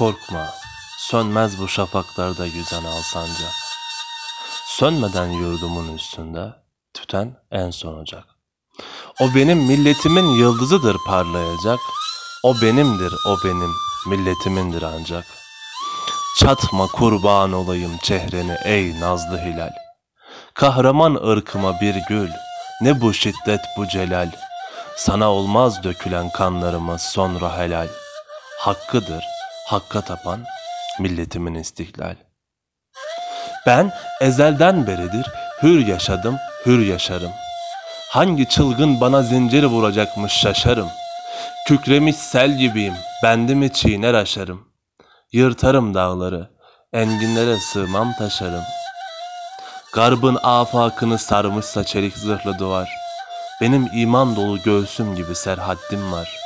[0.00, 0.46] Korkma,
[0.98, 3.52] sönmez bu şafaklarda yüzen alsancak.
[4.66, 6.52] Sönmeden yurdumun üstünde
[6.94, 8.24] tüten en son ocak.
[9.20, 11.78] O benim milletimin yıldızıdır parlayacak.
[12.42, 13.70] O benimdir, o benim
[14.06, 15.24] milletimindir ancak.
[16.38, 19.72] Çatma kurban olayım çehreni ey nazlı hilal.
[20.54, 22.30] Kahraman ırkıma bir gül,
[22.80, 24.30] ne bu şiddet bu celal.
[24.96, 27.88] Sana olmaz dökülen kanlarımız sonra helal.
[28.58, 29.24] Hakkıdır,
[29.70, 30.44] hakka tapan
[30.98, 32.14] milletimin istiklal.
[33.66, 35.26] Ben ezelden beridir
[35.62, 37.32] hür yaşadım, hür yaşarım.
[38.08, 40.88] Hangi çılgın bana zincir vuracakmış şaşarım.
[41.68, 44.68] Kükremiş sel gibiyim, bendimi çiğner aşarım.
[45.32, 46.50] Yırtarım dağları,
[46.92, 48.64] enginlere sığmam taşarım.
[49.94, 52.90] Garbın afakını sarmışsa çelik zırhlı duvar.
[53.60, 56.36] Benim iman dolu göğsüm gibi serhaddim var.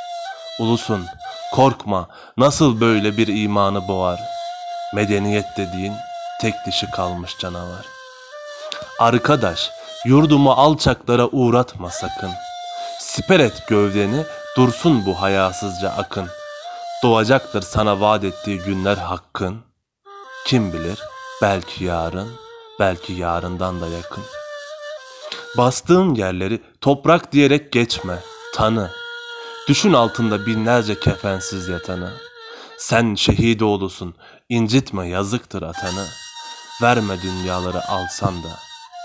[0.60, 1.06] Ulusun,
[1.54, 4.20] korkma, nasıl böyle bir imanı boğar?
[4.94, 5.92] Medeniyet dediğin
[6.40, 7.86] tek dişi kalmış canavar.
[8.98, 9.70] Arkadaş,
[10.04, 12.30] yurdumu alçaklara uğratma sakın.
[13.00, 14.24] Siper et gövdeni,
[14.56, 16.28] dursun bu hayasızca akın.
[17.02, 19.58] Doğacaktır sana vaat ettiği günler hakkın.
[20.46, 20.98] Kim bilir,
[21.42, 22.28] belki yarın,
[22.80, 24.24] belki yarından da yakın.
[25.56, 28.18] Bastığın yerleri toprak diyerek geçme,
[28.54, 29.03] tanı.
[29.68, 32.12] Düşün altında binlerce kefensiz yatanı.
[32.78, 34.14] Sen şehit oğlusun,
[34.48, 36.06] incitme yazıktır atanı.
[36.82, 38.58] Verme dünyaları alsan da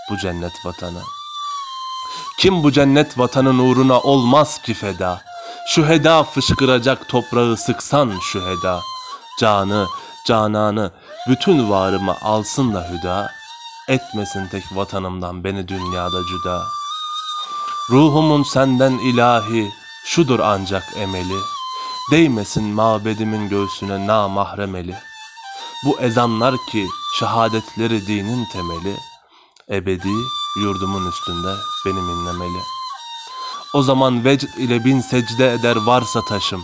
[0.09, 1.01] bu cennet vatanı.
[2.39, 5.21] Kim bu cennet vatanın uğruna olmaz ki feda.
[5.67, 8.81] Şu heda fışkıracak toprağı sıksan şu heda.
[9.39, 9.87] Canı,
[10.27, 10.91] cananı,
[11.29, 13.31] bütün varımı alsın da hüda.
[13.87, 16.63] Etmesin tek vatanımdan beni dünyada cüda.
[17.89, 19.71] Ruhumun senden ilahi,
[20.09, 21.39] şudur ancak emeli.
[22.11, 24.95] Değmesin mabedimin göğsüne namahrem eli.
[25.85, 26.87] Bu ezanlar ki
[27.19, 28.95] şehadetleri dinin temeli,
[29.69, 30.13] ebedi
[30.59, 32.61] yurdumun üstünde benim inlemeli.
[33.73, 36.63] O zaman vecd ile bin secde eder varsa taşım.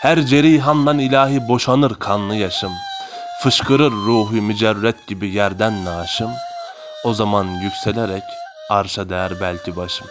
[0.00, 2.72] Her cerihandan ilahi boşanır kanlı yaşım.
[3.42, 6.30] Fışkırır ruhu mücerret gibi yerden naşım.
[7.04, 8.24] O zaman yükselerek
[8.70, 10.06] arşa değer belki başım.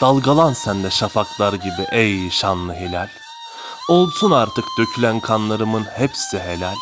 [0.00, 3.08] Dalgalan sen de şafaklar gibi ey şanlı hilal.
[3.88, 6.76] Olsun artık dökülen kanlarımın hepsi helal.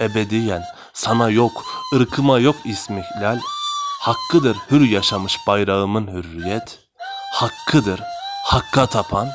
[0.00, 0.62] Ebediyen
[0.92, 3.38] sana yok, ırkıma yok ismihlal.
[4.00, 6.78] Hakkıdır hür yaşamış bayrağımın hürriyet.
[7.32, 8.00] Hakkıdır
[8.44, 9.28] hakka tapan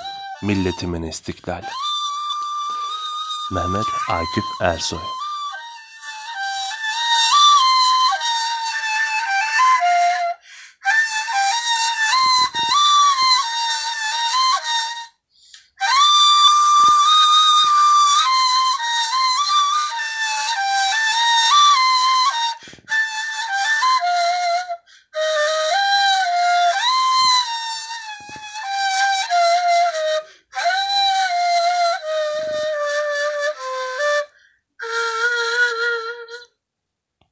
[0.43, 1.63] milletimin istiklal.
[3.51, 5.20] Mehmet Akif Ersoy